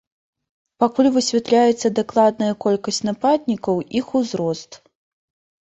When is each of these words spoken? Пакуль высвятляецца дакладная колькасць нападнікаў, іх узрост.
Пакуль 0.83 1.09
высвятляецца 1.17 1.91
дакладная 1.99 2.49
колькасць 2.65 3.01
нападнікаў, 3.11 3.75
іх 4.01 4.13
узрост. 4.23 4.71